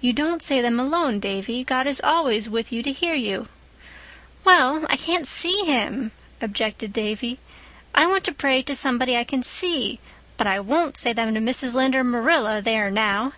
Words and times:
"You 0.00 0.12
don't 0.12 0.40
say 0.40 0.60
them 0.60 0.78
alone, 0.78 1.18
Davy. 1.18 1.64
God 1.64 1.88
is 1.88 2.00
always 2.00 2.48
with 2.48 2.70
you 2.70 2.80
to 2.84 2.92
hear 2.92 3.14
you." 3.14 3.48
"Well, 4.44 4.86
I 4.88 4.96
can't 4.96 5.26
see 5.26 5.64
Him," 5.64 6.12
objected 6.40 6.92
Davy. 6.92 7.40
"I 7.92 8.06
want 8.06 8.22
to 8.26 8.32
pray 8.32 8.62
to 8.62 8.74
somebody 8.76 9.16
I 9.16 9.24
can 9.24 9.42
see, 9.42 9.98
but 10.36 10.46
I 10.46 10.60
won't 10.60 10.96
say 10.96 11.12
them 11.12 11.34
to 11.34 11.40
Mrs. 11.40 11.74
Lynde 11.74 11.96
or 11.96 12.04
Marilla, 12.04 12.62
there 12.62 12.88
now!" 12.88 13.32